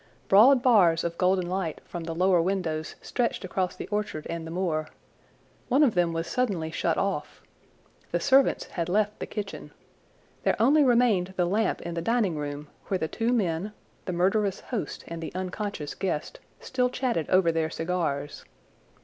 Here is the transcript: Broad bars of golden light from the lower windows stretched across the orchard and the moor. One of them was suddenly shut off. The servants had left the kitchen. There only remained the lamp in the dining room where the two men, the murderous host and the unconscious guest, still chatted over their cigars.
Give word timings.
Broad 0.29 0.63
bars 0.63 1.03
of 1.03 1.15
golden 1.19 1.47
light 1.47 1.79
from 1.85 2.05
the 2.05 2.15
lower 2.15 2.41
windows 2.41 2.95
stretched 3.03 3.45
across 3.45 3.75
the 3.75 3.87
orchard 3.89 4.25
and 4.31 4.47
the 4.47 4.51
moor. 4.51 4.87
One 5.67 5.83
of 5.83 5.93
them 5.93 6.11
was 6.11 6.25
suddenly 6.25 6.71
shut 6.71 6.97
off. 6.97 7.43
The 8.09 8.19
servants 8.19 8.65
had 8.65 8.89
left 8.89 9.19
the 9.19 9.27
kitchen. 9.27 9.69
There 10.41 10.55
only 10.59 10.83
remained 10.83 11.35
the 11.37 11.45
lamp 11.45 11.81
in 11.83 11.93
the 11.93 12.01
dining 12.01 12.35
room 12.35 12.67
where 12.87 12.97
the 12.97 13.07
two 13.07 13.31
men, 13.31 13.73
the 14.05 14.13
murderous 14.13 14.61
host 14.61 15.03
and 15.07 15.21
the 15.21 15.31
unconscious 15.35 15.93
guest, 15.93 16.39
still 16.59 16.89
chatted 16.89 17.29
over 17.29 17.51
their 17.51 17.69
cigars. 17.69 18.43